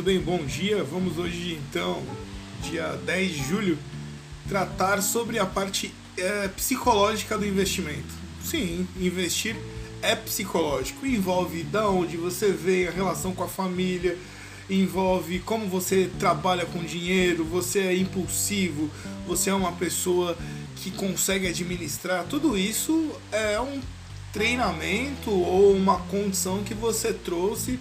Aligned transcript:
muito 0.00 0.02
bem, 0.02 0.18
bom 0.18 0.42
dia. 0.46 0.82
Vamos 0.82 1.18
hoje, 1.18 1.60
então, 1.68 2.02
dia 2.62 2.98
10 3.04 3.32
de 3.32 3.48
julho, 3.48 3.78
tratar 4.48 5.02
sobre 5.02 5.38
a 5.38 5.44
parte 5.44 5.92
é, 6.16 6.48
psicológica 6.48 7.36
do 7.36 7.46
investimento. 7.46 8.08
Sim, 8.42 8.88
investir 8.98 9.54
é 10.00 10.16
psicológico, 10.16 11.04
envolve 11.04 11.62
da 11.64 11.90
onde 11.90 12.16
você 12.16 12.50
vem, 12.50 12.88
a 12.88 12.90
relação 12.90 13.34
com 13.34 13.44
a 13.44 13.48
família, 13.48 14.16
envolve 14.70 15.38
como 15.40 15.66
você 15.66 16.08
trabalha 16.18 16.64
com 16.64 16.82
dinheiro, 16.82 17.44
você 17.44 17.80
é 17.80 17.94
impulsivo, 17.94 18.90
você 19.26 19.50
é 19.50 19.54
uma 19.54 19.72
pessoa 19.72 20.34
que 20.76 20.90
consegue 20.92 21.46
administrar. 21.46 22.24
Tudo 22.24 22.56
isso 22.56 23.10
é 23.30 23.60
um 23.60 23.82
treinamento 24.32 25.30
ou 25.30 25.74
uma 25.74 25.98
condição 26.02 26.64
que 26.64 26.72
você 26.72 27.12
trouxe 27.12 27.78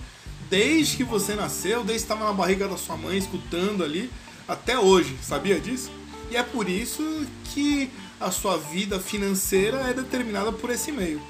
desde 0.49 0.98
que 0.98 1.03
você 1.03 1.35
nasceu, 1.35 1.84
desde 1.84 2.05
que 2.05 2.12
estava 2.12 2.26
na 2.26 2.34
barriga 2.34 2.67
da 2.67 2.77
sua 2.77 2.98
mãe, 2.98 3.17
escutando 3.17 3.84
ali, 3.84 4.09
até 4.48 4.77
hoje. 4.77 5.16
Sabia 5.21 5.59
disso? 5.59 5.91
E 6.31 6.38
é 6.38 6.44
por 6.44 6.67
isso 6.70 7.26
que 7.45 7.90
a 8.20 8.31
sua 8.31 8.57
vida 8.57 8.99
financeira 8.99 9.77
é 9.90 9.93
determinada 9.93 10.52
por 10.52 10.70
esse 10.70 10.91
meio. 10.91 11.21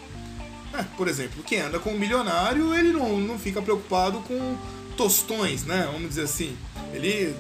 É, 0.74 0.84
por 0.96 1.08
exemplo, 1.08 1.44
quem 1.44 1.62
anda 1.62 1.80
com 1.80 1.92
um 1.92 1.98
milionário, 1.98 2.74
ele 2.74 2.92
não, 2.92 3.20
não 3.20 3.40
fica 3.40 3.62
preocupado 3.62 4.20
com 4.22 4.58
tostões, 4.96 5.64
né? 5.64 5.88
Vamos 5.92 6.10
dizer 6.10 6.24
assim. 6.24 6.58
Ele. 6.94 7.36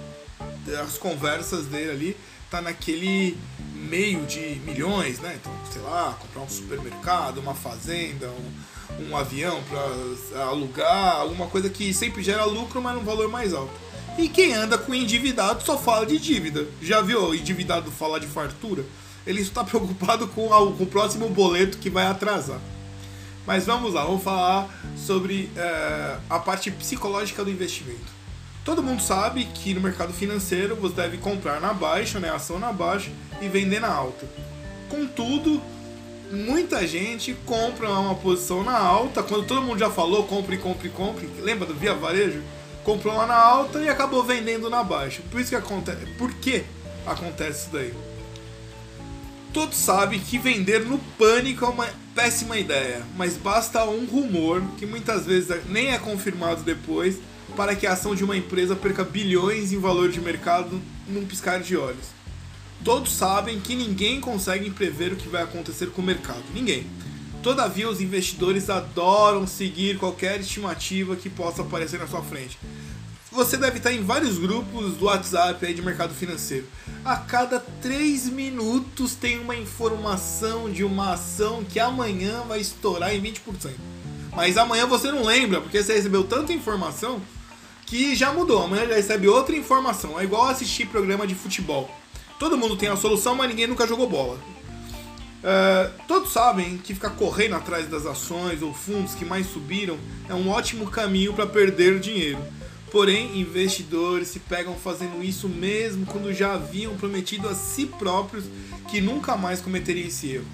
As 0.84 0.98
conversas 0.98 1.65
dele 1.65 1.91
ali 1.91 2.17
tá 2.49 2.61
naquele 2.61 3.37
meio 3.73 4.25
de 4.25 4.61
milhões, 4.65 5.20
né? 5.20 5.37
Então, 5.39 5.51
sei 5.71 5.81
lá, 5.81 6.17
comprar 6.20 6.41
um 6.41 6.49
supermercado, 6.49 7.39
uma 7.39 7.55
fazenda, 7.55 8.29
um, 8.29 8.51
um 9.09 9.16
avião 9.16 9.62
para 9.63 10.44
alugar, 10.44 11.16
alguma 11.17 11.48
coisa 11.48 11.70
que 11.70 11.94
sempre 11.94 12.21
gera 12.21 12.46
lucro, 12.46 12.82
mas 12.82 12.96
num 12.96 13.04
valor 13.04 13.29
mais 13.29 13.54
alto. 13.54 13.73
E 14.18 14.27
quem 14.27 14.54
anda 14.54 14.77
com 14.77 14.93
endividado 14.93 15.63
só 15.63 15.77
fala 15.77 16.05
de 16.05 16.18
dívida. 16.18 16.68
Já 16.82 17.01
viu 17.01 17.34
endividado 17.34 17.90
falar 17.90 18.20
de 18.20 18.27
fartura? 18.27 18.84
Ele 19.26 19.41
está 19.41 19.63
preocupado 19.65 20.27
com, 20.27 20.54
a, 20.54 20.57
com 20.57 20.84
o 20.84 20.88
próximo 20.88 21.29
boleto 21.29 21.77
que 21.77 21.90
vai 21.90 22.05
atrasar. 22.05 22.60
Mas 23.46 23.65
vamos 23.65 23.93
lá, 23.93 24.04
vamos 24.04 24.21
falar 24.21 24.70
sobre 24.96 25.49
é, 25.55 26.18
a 26.29 26.38
parte 26.38 26.70
psicológica 26.70 27.43
do 27.43 27.49
investimento. 27.49 28.20
Todo 28.63 28.84
mundo 28.84 29.01
sabe 29.01 29.45
que 29.45 29.73
no 29.73 29.82
mercado 29.82 30.13
financeiro 30.13 30.76
você 30.76 30.95
deve 30.95 31.18
comprar 31.18 31.60
na 31.60 31.73
baixa, 31.73 32.20
né, 32.20 32.29
ação 32.29 32.60
na 32.60 32.71
baixa 32.71 33.10
e 33.41 33.48
vender 33.48 33.79
na 33.79 33.88
alta. 33.88 34.27
Contudo, 34.90 35.62
muita 36.32 36.85
gente 36.88 37.34
compra 37.46 37.90
uma 37.90 38.16
posição 38.16 38.63
na 38.63 38.77
alta, 38.77 39.24
quando 39.24 39.48
todo 39.48 39.62
mundo 39.62 39.80
já 39.80 39.90
falou 39.90 40.24
compre, 40.24 40.58
compre, 40.58 40.90
compre, 40.90 41.27
lembra 41.41 41.66
do 41.66 41.74
Via 41.74 41.94
Varejo? 41.94 42.41
Comprou 42.84 43.16
lá 43.16 43.27
na 43.27 43.35
alta 43.35 43.80
e 43.80 43.90
acabou 43.90 44.24
vendendo 44.24 44.70
na 44.70 44.84
baixa. 44.84 45.22
Por 45.30 45.40
isso 45.40 45.50
que 45.50 45.55
acontece. 45.55 46.05
Por 46.18 46.34
que 46.35 46.63
acontece 47.05 47.62
isso 47.62 47.70
daí? 47.72 47.94
Todos 49.52 49.77
sabem 49.77 50.20
que 50.20 50.38
vender 50.38 50.85
no 50.85 51.00
pânico 51.18 51.66
é 51.66 51.68
uma 51.68 51.88
péssima 52.13 52.57
ideia, 52.57 53.02
mas 53.16 53.35
basta 53.35 53.84
um 53.85 54.05
rumor, 54.05 54.62
que 54.77 54.85
muitas 54.85 55.26
vezes 55.26 55.55
nem 55.68 55.91
é 55.91 55.98
confirmado 55.98 56.62
depois, 56.63 57.18
para 57.55 57.76
que 57.76 57.88
a 57.88 57.94
ação 57.94 58.13
de 58.13 58.24
uma 58.24 58.38
empresa 58.38 58.76
perca 58.76 59.04
bilhões 59.04 59.72
em 59.72 59.80
valor 59.80 60.10
de 60.10 60.22
mercado 60.22 60.80
num 61.07 61.26
piscar 61.26 61.60
de 61.60 61.76
olhos. 61.76 62.18
Todos 62.84 63.12
sabem 63.12 63.60
que 63.60 63.76
ninguém 63.76 64.22
consegue 64.22 64.69
prever 64.69 65.13
o 65.13 65.16
que 65.16 65.28
vai 65.28 65.44
acontecer 65.44 65.88
com 65.91 66.02
o 66.02 66.06
mercado. 66.06 66.44
Ninguém. 66.53 66.88
Todavia, 67.44 67.90
os 67.90 68.02
investidores 68.02 68.69
adoram 68.69 69.47
seguir 69.47 69.97
qualquer 69.97 70.40
estimativa 70.40 71.16
que 71.16 71.30
possa 71.30 71.62
aparecer 71.62 72.00
na 72.00 72.07
sua 72.07 72.22
frente. 72.22 72.57
Você 73.31 73.57
deve 73.57 73.78
estar 73.78 73.94
em 73.94 74.03
vários 74.03 74.40
grupos 74.40 74.96
do 74.96 75.06
WhatsApp 75.06 75.63
aí 75.63 75.74
de 75.74 75.81
mercado 75.81 76.13
financeiro. 76.13 76.66
A 77.06 77.16
cada 77.16 77.59
3 77.59 78.28
minutos 78.29 79.13
tem 79.13 79.39
uma 79.39 79.56
informação 79.56 80.69
de 80.69 80.84
uma 80.84 81.13
ação 81.13 81.63
que 81.63 81.79
amanhã 81.79 82.44
vai 82.47 82.59
estourar 82.59 83.13
em 83.13 83.22
20%. 83.22 83.39
Mas 84.35 84.57
amanhã 84.57 84.88
você 84.88 85.12
não 85.12 85.23
lembra, 85.23 85.62
porque 85.62 85.81
você 85.81 85.94
recebeu 85.94 86.23
tanta 86.23 86.51
informação 86.51 87.22
que 87.85 88.16
já 88.16 88.34
mudou. 88.34 88.63
Amanhã 88.63 88.88
já 88.88 88.95
recebe 88.95 89.28
outra 89.28 89.56
informação. 89.56 90.19
É 90.19 90.23
igual 90.23 90.47
assistir 90.47 90.88
programa 90.88 91.28
de 91.28 91.35
futebol. 91.35 91.89
Todo 92.39 92.57
mundo 92.57 92.77
tem 92.77 92.88
a 92.88 92.95
solução, 92.95 93.35
mas 93.35 93.50
ninguém 93.50 93.67
nunca 93.67 93.85
jogou 93.85 94.09
bola. 94.09 94.39
Uh, 95.39 95.91
todos 96.07 96.31
sabem 96.31 96.77
que 96.77 96.94
ficar 96.94 97.11
correndo 97.11 97.55
atrás 97.55 97.88
das 97.88 98.05
ações 98.05 98.61
ou 98.61 98.73
fundos 98.73 99.13
que 99.13 99.23
mais 99.23 99.47
subiram 99.47 99.97
é 100.27 100.33
um 100.33 100.50
ótimo 100.50 100.89
caminho 100.89 101.33
para 101.33 101.45
perder 101.45 102.00
dinheiro. 102.00 102.41
Porém, 102.91 103.39
investidores 103.39 104.29
se 104.29 104.39
pegam 104.39 104.75
fazendo 104.75 105.23
isso 105.23 105.47
mesmo 105.47 106.05
quando 106.05 106.33
já 106.33 106.53
haviam 106.53 106.95
prometido 106.95 107.47
a 107.47 107.53
si 107.53 107.85
próprios 107.85 108.45
que 108.89 109.00
nunca 109.00 109.38
mais 109.38 109.61
cometeriam 109.61 110.07
esse 110.07 110.31
erro. 110.31 110.47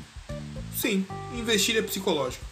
Sim, 0.76 1.06
investir 1.34 1.78
é 1.78 1.82
psicológico. 1.82 2.44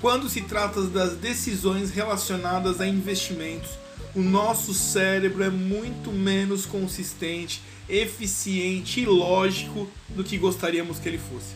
Quando 0.00 0.28
se 0.28 0.42
trata 0.42 0.82
das 0.82 1.14
decisões 1.14 1.90
relacionadas 1.90 2.80
a 2.80 2.86
investimentos, 2.86 3.70
o 4.14 4.20
nosso 4.20 4.74
cérebro 4.74 5.42
é 5.42 5.50
muito 5.50 6.10
menos 6.12 6.66
consistente, 6.66 7.62
eficiente 7.88 9.00
e 9.00 9.06
lógico 9.06 9.88
do 10.08 10.24
que 10.24 10.36
gostaríamos 10.36 10.98
que 10.98 11.08
ele 11.08 11.18
fosse. 11.18 11.54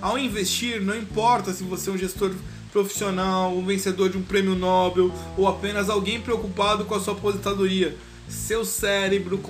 Ao 0.00 0.18
investir, 0.18 0.80
não 0.80 0.96
importa 0.96 1.52
se 1.52 1.62
você 1.64 1.90
é 1.90 1.92
um 1.92 1.98
gestor 1.98 2.34
profissional, 2.72 3.56
um 3.56 3.64
vencedor 3.64 4.08
de 4.08 4.16
um 4.16 4.22
prêmio 4.22 4.54
Nobel 4.54 5.12
ou 5.36 5.46
apenas 5.46 5.90
alguém 5.90 6.20
preocupado 6.20 6.84
com 6.84 6.94
a 6.94 7.00
sua 7.00 7.12
aposentadoria, 7.12 7.96
seu 8.28 8.64
cérebro 8.64 9.40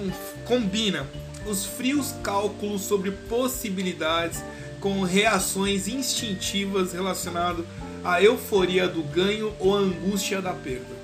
combina 0.44 1.08
os 1.46 1.64
frios 1.64 2.12
cálculos 2.22 2.82
sobre 2.82 3.12
possibilidades 3.12 4.42
com 4.80 5.02
reações 5.02 5.86
instintivas 5.86 6.92
relacionadas 6.92 7.64
à 8.04 8.20
euforia 8.20 8.88
do 8.88 9.02
ganho 9.04 9.54
ou 9.60 9.76
à 9.76 9.78
angústia 9.78 10.42
da 10.42 10.52
perda. 10.52 11.01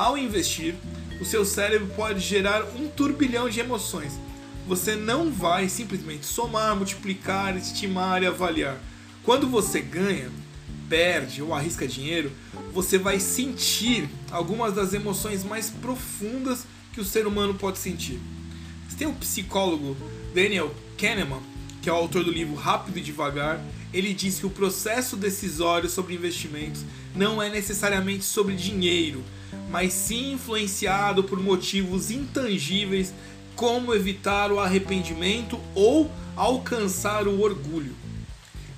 Ao 0.00 0.16
investir, 0.16 0.76
o 1.20 1.26
seu 1.26 1.44
cérebro 1.44 1.86
pode 1.94 2.20
gerar 2.20 2.64
um 2.74 2.88
turbilhão 2.88 3.50
de 3.50 3.60
emoções. 3.60 4.18
Você 4.66 4.96
não 4.96 5.30
vai 5.30 5.68
simplesmente 5.68 6.24
somar, 6.24 6.74
multiplicar, 6.74 7.54
estimar 7.54 8.22
e 8.22 8.26
avaliar. 8.26 8.80
Quando 9.22 9.46
você 9.46 9.78
ganha, 9.78 10.30
perde 10.88 11.42
ou 11.42 11.52
arrisca 11.52 11.86
dinheiro, 11.86 12.32
você 12.72 12.96
vai 12.96 13.20
sentir 13.20 14.08
algumas 14.30 14.72
das 14.72 14.94
emoções 14.94 15.44
mais 15.44 15.68
profundas 15.68 16.64
que 16.94 17.00
o 17.02 17.04
ser 17.04 17.26
humano 17.26 17.52
pode 17.52 17.78
sentir. 17.78 18.18
Você 18.88 18.96
tem 18.96 19.06
o 19.06 19.12
psicólogo 19.12 19.94
Daniel 20.34 20.74
Kahneman, 20.96 21.42
que 21.82 21.88
é 21.88 21.92
o 21.92 21.96
autor 21.96 22.24
do 22.24 22.30
livro 22.30 22.54
Rápido 22.54 22.98
e 22.98 23.02
Devagar, 23.02 23.60
ele 23.92 24.12
diz 24.14 24.38
que 24.38 24.46
o 24.46 24.50
processo 24.50 25.16
decisório 25.16 25.88
sobre 25.88 26.14
investimentos 26.14 26.84
não 27.14 27.42
é 27.42 27.48
necessariamente 27.48 28.24
sobre 28.24 28.54
dinheiro, 28.54 29.22
mas 29.70 29.92
sim 29.92 30.32
influenciado 30.32 31.24
por 31.24 31.40
motivos 31.40 32.10
intangíveis 32.10 33.12
como 33.56 33.94
evitar 33.94 34.52
o 34.52 34.60
arrependimento 34.60 35.58
ou 35.74 36.10
alcançar 36.36 37.26
o 37.26 37.40
orgulho. 37.40 37.94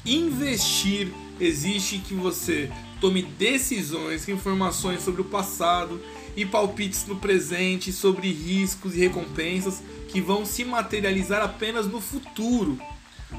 Investir 0.04 1.12
existe 1.38 1.98
que 1.98 2.14
você 2.14 2.70
tome 3.00 3.22
decisões, 3.22 4.28
informações 4.28 5.02
sobre 5.02 5.20
o 5.20 5.24
passado 5.24 6.00
e 6.36 6.46
palpites 6.46 7.06
no 7.06 7.16
presente 7.16 7.92
sobre 7.92 8.32
riscos 8.32 8.94
e 8.94 9.00
recompensas 9.00 9.82
que 10.08 10.20
vão 10.20 10.44
se 10.44 10.64
materializar 10.64 11.42
apenas 11.42 11.86
no 11.86 12.00
futuro. 12.00 12.78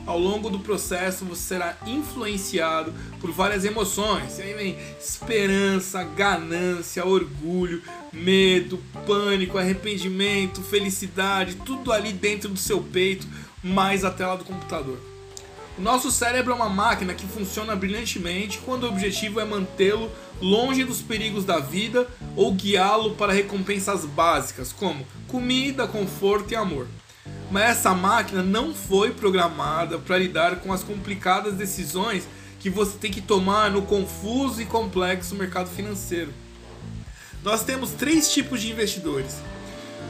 Ao 0.05 0.19
longo 0.19 0.49
do 0.49 0.59
processo 0.59 1.23
você 1.23 1.41
será 1.41 1.77
influenciado 1.85 2.93
por 3.21 3.31
várias 3.31 3.63
emoções. 3.63 4.39
aí 4.39 4.53
vem 4.53 4.77
esperança, 4.99 6.03
ganância, 6.03 7.05
orgulho, 7.05 7.81
medo, 8.11 8.79
pânico, 9.05 9.57
arrependimento, 9.57 10.61
felicidade, 10.61 11.55
tudo 11.65 11.91
ali 11.91 12.11
dentro 12.11 12.49
do 12.49 12.59
seu 12.59 12.81
peito, 12.81 13.25
mais 13.63 14.03
a 14.03 14.11
tela 14.11 14.35
do 14.35 14.43
computador. 14.43 14.99
O 15.77 15.81
nosso 15.81 16.11
cérebro 16.11 16.51
é 16.51 16.55
uma 16.55 16.69
máquina 16.69 17.15
que 17.15 17.25
funciona 17.25 17.75
brilhantemente 17.75 18.59
quando 18.59 18.83
o 18.83 18.89
objetivo 18.89 19.39
é 19.39 19.45
mantê-lo 19.45 20.11
longe 20.39 20.83
dos 20.83 21.01
perigos 21.01 21.45
da 21.45 21.59
vida 21.59 22.07
ou 22.35 22.53
guiá-lo 22.53 23.15
para 23.15 23.33
recompensas 23.33 24.05
básicas 24.05 24.71
como 24.71 25.07
comida, 25.27 25.87
conforto 25.87 26.51
e 26.51 26.55
amor 26.55 26.87
mas 27.53 27.77
essa 27.77 27.93
máquina 27.93 28.41
não 28.41 28.73
foi 28.73 29.11
programada 29.11 29.99
para 29.99 30.17
lidar 30.17 30.55
com 30.55 30.73
as 30.73 30.83
complicadas 30.83 31.53
decisões 31.53 32.27
que 32.59 32.67
você 32.67 32.97
tem 32.97 33.11
que 33.11 33.21
tomar 33.21 33.69
no 33.69 33.83
confuso 33.83 34.59
e 34.59 34.65
complexo 34.65 35.35
mercado 35.35 35.69
financeiro. 35.69 36.33
Nós 37.43 37.63
temos 37.63 37.91
três 37.91 38.33
tipos 38.33 38.59
de 38.59 38.71
investidores. 38.71 39.35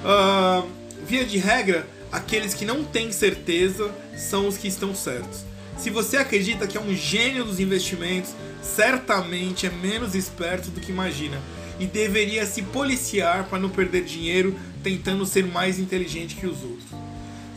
Uh, 0.06 0.66
via 1.06 1.26
de 1.26 1.38
regra, 1.38 1.86
aqueles 2.14 2.54
que 2.54 2.64
não 2.64 2.86
têm 2.86 3.12
certeza 3.12 3.94
são 4.16 4.48
os 4.48 4.58
que 4.58 4.70
estão 4.70 4.96
certos. 4.96 5.44
Se 5.78 5.90
você 5.90 6.16
acredita 6.16 6.66
que 6.66 6.78
é 6.78 6.82
um 6.82 6.96
gênio 6.96 7.44
dos 7.44 7.60
investimentos, 7.60 8.34
certamente 8.62 9.66
é 9.66 9.70
menos 9.70 10.16
esperto 10.16 10.72
do 10.72 10.80
que 10.80 10.94
imagina. 10.94 11.42
e 11.80 11.88
deveria 11.88 12.46
se 12.46 12.62
policiar 12.62 13.46
para 13.50 13.58
não 13.58 13.68
perder 13.68 14.06
dinheiro 14.06 14.58
tentando 14.84 15.26
ser 15.26 15.44
mais 15.46 15.80
inteligente 15.80 16.36
que 16.36 16.46
os 16.46 16.62
outros. 16.62 17.03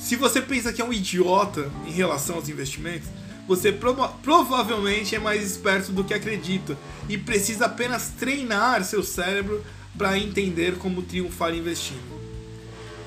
Se 0.06 0.14
você 0.14 0.40
pensa 0.40 0.72
que 0.72 0.80
é 0.80 0.84
um 0.84 0.92
idiota 0.92 1.68
em 1.84 1.90
relação 1.90 2.36
aos 2.36 2.48
investimentos, 2.48 3.08
você 3.48 3.72
prova 3.72 4.06
provavelmente 4.06 5.16
é 5.16 5.18
mais 5.18 5.42
esperto 5.42 5.90
do 5.90 6.04
que 6.04 6.14
acredita 6.14 6.78
e 7.08 7.18
precisa 7.18 7.66
apenas 7.66 8.12
treinar 8.16 8.84
seu 8.84 9.02
cérebro 9.02 9.64
para 9.98 10.16
entender 10.16 10.76
como 10.76 11.02
triunfar 11.02 11.52
investindo. 11.56 12.04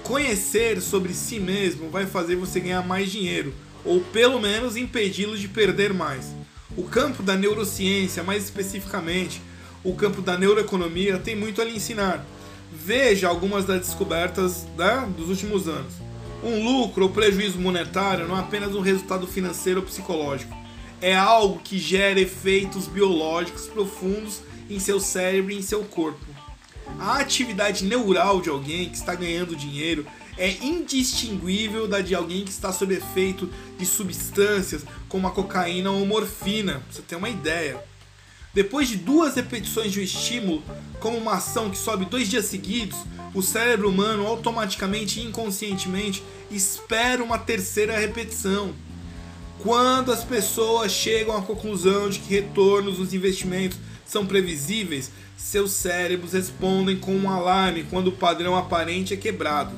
Conhecer 0.04 0.82
sobre 0.82 1.14
si 1.14 1.40
mesmo 1.40 1.90
vai 1.90 2.06
fazer 2.06 2.36
você 2.36 2.60
ganhar 2.60 2.86
mais 2.86 3.10
dinheiro, 3.10 3.54
ou 3.86 4.02
pelo 4.02 4.42
menos 4.42 4.76
impedi-lo 4.76 5.38
de 5.38 5.48
perder 5.48 5.94
mais. 5.94 6.26
O 6.76 6.84
campo 6.84 7.24
da 7.24 7.38
neurociência, 7.38 8.24
mais 8.24 8.44
especificamente 8.44 9.42
o 9.86 9.96
campo 9.96 10.22
da 10.22 10.38
neuroeconomia, 10.38 11.18
tem 11.18 11.34
muito 11.34 11.62
a 11.62 11.64
lhe 11.64 11.78
ensinar. 11.78 12.26
Veja 12.74 13.30
algumas 13.30 13.64
das 13.64 13.88
descobertas 13.88 14.68
né, 14.78 15.08
dos 15.16 15.30
últimos 15.30 15.66
anos. 15.66 16.09
Um 16.44 16.64
lucro 16.64 17.06
ou 17.06 17.10
prejuízo 17.10 17.60
monetário 17.60 18.28
não 18.28 18.38
é 18.38 18.40
apenas 18.40 18.74
um 18.74 18.82
resultado 18.82 19.28
financeiro 19.28 19.82
ou 19.82 19.86
psicológico. 19.86 20.56
É 21.02 21.16
algo 21.16 21.60
que 21.60 21.78
gera 21.78 22.20
efeitos 22.20 22.88
biológicos 22.88 23.68
profundos 23.68 24.42
em 24.70 24.80
seu 24.80 25.00
cérebro 25.00 25.52
e 25.52 25.58
em 25.58 25.62
seu 25.62 25.84
corpo. 25.84 26.26
A 27.00 27.20
atividade 27.20 27.86
neural 27.86 28.42
de 28.42 28.50
alguém 28.50 28.90
que 28.90 28.98
está 28.98 29.16
ganhando 29.16 29.56
dinheiro 29.56 30.06
é 30.38 30.50
indistinguível 30.64 31.88
da 31.88 32.00
de 32.00 32.16
alguém 32.16 32.46
que 32.46 32.52
está 32.52 32.72
sob 32.72 32.94
efeito 32.94 33.50
de 33.78 33.86
substâncias 33.86 34.86
como 35.10 35.28
a 35.28 35.32
cocaína 35.32 35.92
ou 35.92 36.06
morfina, 36.06 36.76
pra 36.76 36.82
você 36.92 37.02
ter 37.02 37.16
uma 37.18 37.30
ideia. 37.30 37.84
Depois 38.54 38.88
de 38.88 38.96
duas 38.96 39.36
repetições 39.36 39.92
de 39.92 40.00
um 40.00 40.04
estímulo, 40.04 40.64
como 41.00 41.18
uma 41.18 41.34
ação 41.34 41.70
que 41.70 41.78
sobe 41.78 42.06
dois 42.06 42.30
dias 42.30 42.46
seguidos, 42.46 42.98
o 43.34 43.42
cérebro 43.42 43.90
humano 43.90 44.26
automaticamente 44.26 45.20
e 45.20 45.26
inconscientemente 45.26 46.24
espera 46.50 47.24
uma 47.24 47.38
terceira 47.38 47.98
repetição. 47.98 48.74
Quando 49.60 50.12
as 50.12 50.24
pessoas 50.24 50.92
chegam 50.92 51.36
à 51.36 51.42
conclusão 51.42 52.10
de 52.10 52.20
que 52.20 52.34
retornos 52.34 52.98
nos 52.98 53.14
investimentos 53.14 53.78
são 54.06 54.26
previsíveis, 54.26 55.12
seus 55.38 55.72
cérebros 55.72 56.34
respondem 56.34 56.98
com 56.98 57.16
um 57.16 57.30
alarme 57.30 57.86
quando 57.90 58.08
o 58.08 58.12
padrão 58.12 58.58
aparente 58.58 59.14
é 59.14 59.18
quebrado. 59.18 59.76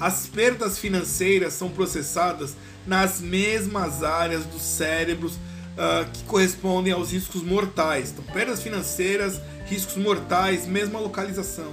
As 0.00 0.26
perdas 0.26 0.78
financeiras 0.78 1.52
são 1.52 1.68
processadas 1.68 2.56
nas 2.86 3.20
mesmas 3.20 4.02
áreas 4.02 4.44
dos 4.44 4.62
cérebros 4.62 5.34
uh, 5.34 6.10
que 6.12 6.24
correspondem 6.24 6.92
aos 6.92 7.12
riscos 7.12 7.42
mortais. 7.42 8.10
Então, 8.10 8.24
perdas 8.32 8.62
financeiras, 8.62 9.40
riscos 9.66 9.96
mortais, 9.96 10.66
mesma 10.66 10.98
localização. 10.98 11.72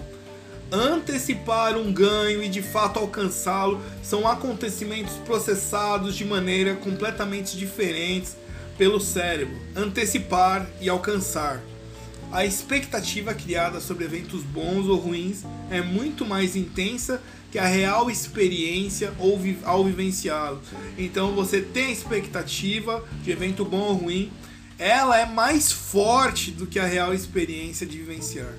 Antecipar 0.72 1.76
um 1.78 1.92
ganho 1.92 2.42
e 2.42 2.48
de 2.48 2.62
fato 2.62 2.98
alcançá-lo 2.98 3.82
são 4.02 4.26
acontecimentos 4.26 5.16
processados 5.26 6.16
de 6.16 6.24
maneira 6.24 6.76
completamente 6.76 7.58
diferentes 7.58 8.38
pelo 8.78 8.98
cérebro. 9.02 9.60
Antecipar 9.76 10.66
e 10.80 10.88
alcançar. 10.88 11.62
A 12.32 12.46
expectativa 12.46 13.34
criada 13.34 13.82
sobre 13.82 14.06
eventos 14.06 14.44
bons 14.44 14.88
ou 14.88 14.96
ruins 14.96 15.44
é 15.70 15.82
muito 15.82 16.26
mais 16.26 16.56
intensa 16.56 17.22
que 17.52 17.60
a 17.60 17.66
real 17.66 18.10
experiência 18.10 19.12
ou 19.20 19.38
vi 19.38 19.58
ao 19.66 19.84
vivenciá-lo. 19.84 20.62
Então 20.98 21.36
você 21.36 21.62
tem 21.62 21.88
a 21.88 21.92
expectativa 21.92 23.04
de 23.22 23.30
evento 23.30 23.66
bom 23.66 23.82
ou 23.82 23.94
ruim, 23.96 24.32
ela 24.80 25.20
é 25.20 25.26
mais 25.26 25.70
forte 25.70 26.50
do 26.50 26.66
que 26.66 26.80
a 26.80 26.86
real 26.86 27.14
experiência 27.14 27.86
de 27.86 27.98
vivenciar. 27.98 28.54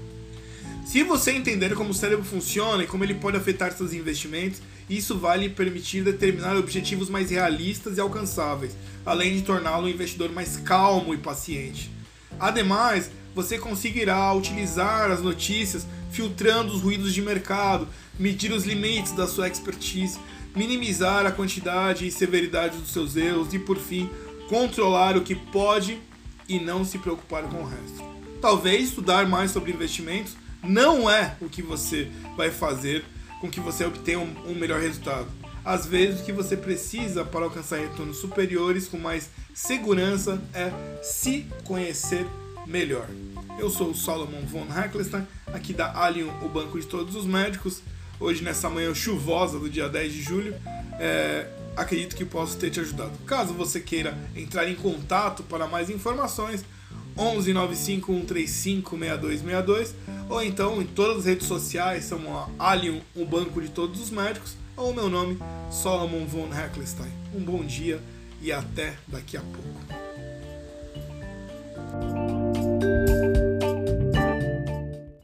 Se 0.85 1.03
você 1.05 1.31
entender 1.33 1.75
como 1.75 1.91
o 1.91 1.95
cérebro 1.95 2.25
funciona 2.25 2.83
e 2.83 2.87
como 2.87 3.05
ele 3.05 3.15
pode 3.15 3.37
afetar 3.37 3.73
seus 3.73 3.93
investimentos, 3.93 4.61
isso 4.91 5.17
vai 5.17 5.39
lhe 5.39 5.49
permitir 5.49 6.03
determinar 6.03 6.57
objetivos 6.57 7.09
mais 7.09 7.31
realistas 7.31 7.97
e 7.97 8.01
alcançáveis, 8.01 8.77
além 9.07 9.37
de 9.37 9.43
torná-lo 9.43 9.87
um 9.87 9.89
investidor 9.89 10.31
mais 10.33 10.57
calmo 10.57 11.15
e 11.15 11.19
paciente. 11.19 11.91
Ademais, 12.39 13.11
você 13.35 13.59
conseguirá 13.59 14.33
utilizar 14.35 15.11
as 15.11 15.23
notícias 15.23 15.87
filtrando 16.11 16.75
os 16.75 16.83
ruídos 16.83 17.15
de 17.15 17.23
mercado, 17.23 17.89
medir 18.19 18.53
os 18.53 18.65
limites 18.65 19.13
da 19.13 19.27
sua 19.27 19.49
expertise, 19.49 20.19
minimizar 20.55 21.25
a 21.25 21.33
quantidade 21.33 22.07
e 22.07 22.11
severidade 22.11 22.77
dos 22.77 22.93
seus 22.93 23.17
erros 23.17 23.55
e, 23.55 23.59
por 23.59 23.79
fim, 23.79 24.11
controlar 24.49 25.17
o 25.17 25.23
que 25.23 25.35
pode 25.35 25.99
e 26.47 26.59
não 26.59 26.85
se 26.85 26.99
preocupar 26.99 27.45
com 27.45 27.63
o 27.63 27.67
resto. 27.67 28.03
Talvez 28.43 28.89
estudar 28.89 29.27
mais 29.27 29.53
sobre 29.53 29.73
investimentos 29.73 30.37
não 30.63 31.11
é 31.11 31.37
o 31.41 31.49
que 31.49 31.63
você 31.63 32.11
vai 32.37 32.51
fazer 32.51 33.05
com 33.41 33.51
que 33.51 33.61
você 33.61 33.85
obtenha 33.85 34.21
um, 34.21 34.35
um 34.47 34.55
melhor 34.55 34.81
resultado. 34.81 35.27
Às 35.65 35.87
vezes, 35.87 36.21
o 36.21 36.25
que 36.25 36.33
você 36.33 36.57
precisa 36.57 37.25
para 37.25 37.45
alcançar 37.45 37.79
retornos 37.79 38.17
superiores 38.17 38.89
com 38.89 38.99
mais 38.99 39.31
segurança 39.55 40.41
é 40.55 40.73
se 41.03 41.47
conhecer 41.65 42.27
melhor. 42.67 43.09
Eu 43.59 43.71
sou 43.71 43.91
o 43.91 43.95
Solomon 43.95 44.43
von 44.47 44.67
Heckelstein, 44.67 45.27
aqui 45.53 45.73
da 45.73 45.93
Allium, 45.93 46.33
o 46.43 46.49
banco 46.49 46.81
de 46.81 46.87
todos 46.87 47.15
os 47.15 47.27
médicos. 47.27 47.83
Hoje, 48.19 48.43
nessa 48.43 48.69
manhã 48.71 48.95
chuvosa 48.95 49.59
do 49.59 49.69
dia 49.69 49.89
10 49.89 50.13
de 50.13 50.23
julho, 50.23 50.55
é, 50.99 51.49
acredito 51.77 52.17
que 52.17 52.25
posso 52.25 52.57
ter 52.57 52.71
te 52.71 52.81
ajudado. 52.81 53.13
Caso 53.27 53.53
você 53.55 53.81
queira 53.81 54.17
entrar 54.35 54.69
em 54.69 54.75
contato 54.75 55.43
para 55.45 55.67
mais 55.67 55.91
informações, 55.91 56.65
11 57.17 57.53
95 57.53 58.13
135 58.13 58.99
6262 58.99 59.95
ou 60.29 60.43
então 60.43 60.81
em 60.81 60.87
todas 60.87 61.19
as 61.19 61.25
redes 61.27 61.47
sociais, 61.47 62.05
são 62.05 62.21
a 62.35 62.49
Allium, 62.59 63.01
o 63.15 63.25
banco 63.25 63.61
de 63.61 63.69
todos 63.69 64.01
os 64.01 64.11
médicos, 64.11 64.57
ou 64.77 64.95
meu 64.95 65.09
nome, 65.09 65.39
Solomon 65.71 66.25
von 66.27 66.49
Heckelstein. 66.53 67.13
Um 67.35 67.41
bom 67.41 67.65
dia 67.65 68.01
e 68.41 68.51
até 68.51 68.95
daqui 69.07 69.37
a 69.37 69.41
pouco. 69.41 70.12